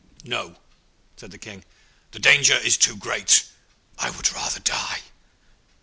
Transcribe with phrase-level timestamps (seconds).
[0.23, 0.55] 'No,'
[1.15, 1.63] said the King.
[2.09, 3.45] 'The danger is too great.
[3.99, 5.01] I would rather die.'